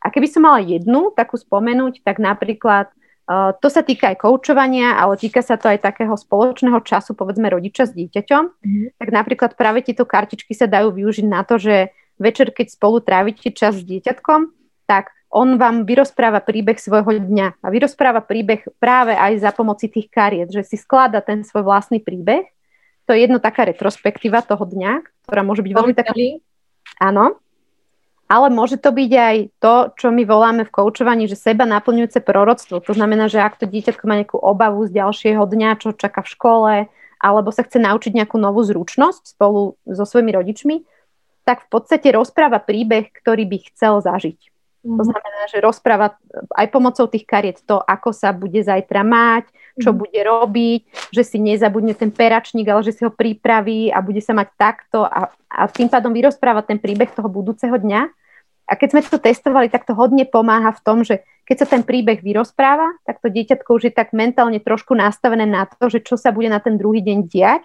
A 0.00 0.08
keby 0.08 0.28
som 0.30 0.48
mala 0.48 0.64
jednu 0.64 1.12
takú 1.12 1.36
spomenúť, 1.36 2.00
tak 2.00 2.16
napríklad 2.22 2.88
uh, 3.28 3.52
to 3.58 3.68
sa 3.68 3.84
týka 3.84 4.14
aj 4.14 4.22
koučovania, 4.22 4.94
ale 4.96 5.18
týka 5.18 5.42
sa 5.44 5.58
to 5.60 5.66
aj 5.66 5.82
takého 5.82 6.14
spoločného 6.14 6.78
času, 6.80 7.12
povedzme 7.12 7.50
rodiča 7.50 7.90
s 7.90 7.92
dieťaťom, 7.92 8.44
mm. 8.56 8.86
tak 8.96 9.08
napríklad 9.12 9.52
práve 9.58 9.84
tieto 9.84 10.08
kartičky 10.08 10.56
sa 10.56 10.70
dajú 10.70 10.94
využiť 10.94 11.26
na 11.26 11.44
to, 11.44 11.60
že 11.60 11.92
večer, 12.16 12.52
keď 12.52 12.72
spolu 12.72 13.04
trávite 13.04 13.52
čas 13.52 13.80
s 13.80 13.84
dieťatkom, 13.84 14.52
tak 14.88 15.15
on 15.30 15.58
vám 15.58 15.84
vyrozpráva 15.84 16.40
príbeh 16.40 16.78
svojho 16.78 17.18
dňa 17.18 17.60
a 17.60 17.66
vyrozpráva 17.68 18.22
príbeh 18.22 18.62
práve 18.78 19.12
aj 19.12 19.42
za 19.42 19.50
pomoci 19.50 19.90
tých 19.90 20.06
kariet, 20.08 20.48
že 20.54 20.62
si 20.62 20.78
sklada 20.78 21.18
ten 21.20 21.42
svoj 21.42 21.66
vlastný 21.66 21.98
príbeh. 21.98 22.46
To 23.06 23.14
je 23.14 23.26
jedno 23.26 23.38
taká 23.38 23.66
retrospektíva 23.66 24.42
toho 24.42 24.66
dňa, 24.66 25.26
ktorá 25.26 25.42
môže 25.46 25.62
byť 25.62 25.72
veľmi 25.72 25.94
taká... 25.94 26.14
Áno, 27.02 27.38
ale 28.26 28.50
môže 28.50 28.74
to 28.82 28.90
byť 28.90 29.10
aj 29.14 29.36
to, 29.62 29.74
čo 29.94 30.06
my 30.10 30.26
voláme 30.26 30.66
v 30.66 30.74
koučovaní, 30.74 31.30
že 31.30 31.38
seba 31.38 31.62
naplňujúce 31.62 32.18
proroctvo. 32.26 32.82
To 32.82 32.92
znamená, 32.94 33.30
že 33.30 33.38
ak 33.38 33.62
to 33.62 33.70
dieťatko 33.70 34.02
má 34.02 34.18
nejakú 34.18 34.38
obavu 34.42 34.82
z 34.90 34.98
ďalšieho 34.98 35.46
dňa, 35.46 35.78
čo 35.78 35.94
čaká 35.94 36.26
v 36.26 36.32
škole, 36.34 36.72
alebo 37.22 37.48
sa 37.54 37.62
chce 37.62 37.78
naučiť 37.78 38.18
nejakú 38.18 38.34
novú 38.42 38.66
zručnosť 38.66 39.38
spolu 39.38 39.78
so 39.86 40.02
svojimi 40.02 40.34
rodičmi, 40.34 40.76
tak 41.46 41.70
v 41.70 41.78
podstate 41.78 42.10
rozpráva 42.10 42.58
príbeh, 42.58 43.14
ktorý 43.14 43.46
by 43.46 43.58
chcel 43.70 44.02
zažiť. 44.02 44.55
To 44.86 45.02
mhm. 45.02 45.08
znamená, 45.10 45.42
že 45.50 45.58
rozpráva 45.58 46.14
aj 46.54 46.66
pomocou 46.70 47.10
tých 47.10 47.26
kariet 47.26 47.58
to, 47.66 47.82
ako 47.82 48.14
sa 48.14 48.30
bude 48.30 48.62
zajtra 48.62 49.02
mať, 49.02 49.50
čo 49.76 49.92
mm. 49.92 49.98
bude 49.98 50.20
robiť, 50.24 50.80
že 51.12 51.22
si 51.26 51.36
nezabudne 51.36 51.92
ten 51.92 52.08
peračník, 52.08 52.64
ale 52.70 52.80
že 52.86 52.96
si 52.96 53.02
ho 53.04 53.12
pripraví 53.12 53.92
a 53.92 54.00
bude 54.00 54.24
sa 54.24 54.32
mať 54.32 54.48
takto 54.56 55.04
a, 55.04 55.28
a 55.52 55.60
tým 55.68 55.92
pádom 55.92 56.14
vyrozpráva 56.14 56.64
ten 56.64 56.80
príbeh 56.80 57.12
toho 57.12 57.28
budúceho 57.28 57.76
dňa. 57.76 58.08
A 58.66 58.72
keď 58.74 58.88
sme 58.90 59.00
to 59.04 59.20
testovali, 59.22 59.70
tak 59.70 59.86
to 59.86 59.94
hodne 59.94 60.26
pomáha 60.26 60.74
v 60.74 60.82
tom, 60.82 61.06
že 61.06 61.22
keď 61.46 61.56
sa 61.62 61.66
ten 61.78 61.86
príbeh 61.86 62.18
vyrozpráva, 62.18 62.98
tak 63.06 63.22
to 63.22 63.30
dieťatko 63.30 63.78
už 63.78 63.82
je 63.90 63.92
tak 63.94 64.10
mentálne 64.10 64.58
trošku 64.58 64.96
nastavené 64.98 65.46
na 65.46 65.70
to, 65.70 65.86
že 65.86 66.02
čo 66.02 66.18
sa 66.18 66.34
bude 66.34 66.50
na 66.50 66.58
ten 66.58 66.74
druhý 66.74 66.98
deň 66.98 67.18
diať 67.30 67.62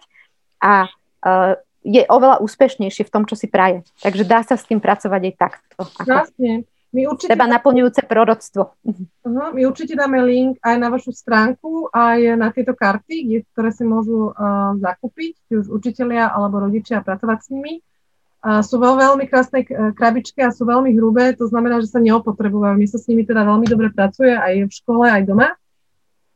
a 0.62 0.86
uh, 1.26 1.58
je 1.82 2.06
oveľa 2.06 2.46
úspešnejšie 2.46 3.10
v 3.10 3.14
tom, 3.14 3.26
čo 3.26 3.34
si 3.34 3.50
praje. 3.50 3.82
Takže 4.06 4.24
dá 4.30 4.46
sa 4.46 4.54
s 4.54 4.70
tým 4.70 4.78
pracovať 4.78 5.22
aj 5.26 5.34
takto. 5.34 5.78
Vlastne. 6.06 6.70
My 6.92 7.08
určite 7.08 7.32
Teba 7.32 7.48
naplňujúce 7.48 8.04
proroctvo. 8.04 8.76
Uh-huh, 8.84 9.50
my 9.56 9.64
určite 9.64 9.96
dáme 9.96 10.20
link 10.28 10.60
aj 10.60 10.76
na 10.76 10.92
vašu 10.92 11.16
stránku, 11.16 11.88
aj 11.88 12.36
na 12.36 12.52
tieto 12.52 12.76
karty, 12.76 13.48
ktoré 13.56 13.72
si 13.72 13.88
môžu 13.88 14.36
uh, 14.36 14.76
zakúpiť, 14.76 15.40
či 15.48 15.54
už 15.56 15.72
učitelia 15.72 16.28
alebo 16.28 16.60
rodičia 16.60 17.00
a 17.00 17.06
pracovať 17.08 17.40
s 17.40 17.48
nimi. 17.48 17.80
Uh, 18.44 18.60
sú 18.60 18.76
veľ, 18.76 19.00
veľmi 19.00 19.24
krásne 19.24 19.64
krabičky 19.96 20.44
a 20.44 20.52
sú 20.52 20.68
veľmi 20.68 20.92
hrubé, 21.00 21.32
to 21.32 21.48
znamená, 21.48 21.80
že 21.80 21.96
sa 21.96 22.04
neopotrebujú. 22.04 22.76
My 22.76 22.84
sa 22.84 23.00
s 23.00 23.08
nimi 23.08 23.24
teda 23.24 23.48
veľmi 23.48 23.72
dobre 23.72 23.88
pracuje 23.96 24.36
aj 24.36 24.68
v 24.68 24.72
škole, 24.76 25.08
aj 25.08 25.24
doma. 25.24 25.56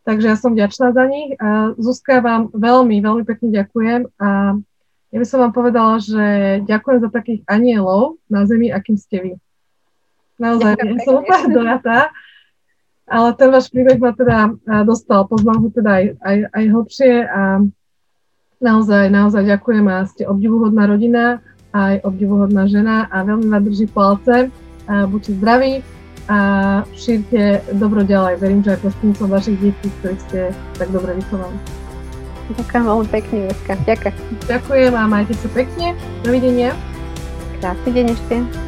Takže 0.08 0.26
ja 0.32 0.38
som 0.40 0.56
vďačná 0.56 0.96
za 0.96 1.04
nich. 1.04 1.36
Uh, 1.36 1.76
Zuzka, 1.76 2.24
vám 2.24 2.48
veľmi, 2.56 3.04
veľmi 3.04 3.28
pekne 3.28 3.52
ďakujem. 3.52 4.08
A 4.24 4.56
ja 5.12 5.18
by 5.20 5.28
som 5.28 5.44
vám 5.44 5.52
povedala, 5.52 6.00
že 6.00 6.64
ďakujem 6.64 7.00
za 7.04 7.10
takých 7.12 7.42
anielov 7.52 8.24
na 8.32 8.48
zemi, 8.48 8.72
akým 8.72 8.96
ste 8.96 9.20
vy. 9.20 9.32
Naozaj, 10.36 10.72
ja 10.76 10.96
som 11.04 11.24
úplne 11.24 11.48
dojatá. 11.52 12.12
Ale 13.06 13.38
ten 13.38 13.54
váš 13.54 13.70
príbeh 13.70 14.02
ma 14.02 14.18
teda 14.18 14.50
dostal, 14.82 15.30
poznám 15.30 15.62
ho 15.62 15.70
teda 15.70 15.92
aj, 16.02 16.06
aj, 16.26 16.38
aj 16.58 16.64
hlbšie 16.74 17.14
a 17.30 17.42
naozaj, 18.58 19.14
naozaj 19.14 19.46
ďakujem 19.46 19.86
a 19.94 20.10
ste 20.10 20.26
obdivuhodná 20.26 20.90
rodina, 20.90 21.38
aj 21.70 22.02
obdivuhodná 22.02 22.66
žena 22.66 23.06
a 23.14 23.22
veľmi 23.22 23.46
vám 23.46 23.62
drží 23.62 23.86
palce. 23.94 24.50
A 24.90 25.06
buďte 25.06 25.38
zdraví 25.38 25.74
a 26.26 26.38
šírte 26.98 27.62
dobro 27.78 28.02
ďalej. 28.02 28.42
Verím, 28.42 28.62
že 28.66 28.74
aj 28.74 28.82
prostredníctvom 28.82 29.30
vašich 29.30 29.58
detí, 29.62 29.88
ktorých 30.02 30.22
ste 30.26 30.40
tak 30.78 30.90
dobre 30.90 31.14
vychovali. 31.22 31.58
Ďakujem 32.58 32.84
veľmi 32.86 33.08
pekne, 33.10 33.38
Ďakujem. 33.66 34.14
Ďakujem 34.50 34.94
a 34.94 35.04
majte 35.10 35.34
sa 35.38 35.50
pekne. 35.54 35.98
Dovidenia. 36.22 36.74
Krásny 37.62 37.90
deň 37.94 38.06
ešte. 38.14 38.65